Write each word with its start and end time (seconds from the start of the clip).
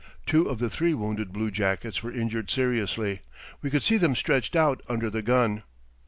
Two 0.25 0.49
of 0.49 0.57
the 0.57 0.67
three 0.67 0.95
wounded 0.95 1.31
bluejackets 1.31 2.01
were 2.01 2.11
injured 2.11 2.49
seriously. 2.49 3.21
We 3.61 3.69
could 3.69 3.83
see 3.83 3.97
them 3.97 4.15
stretched 4.15 4.55
out 4.55 4.81
under 4.89 5.11
the 5.11 5.21
gun. 5.21 5.61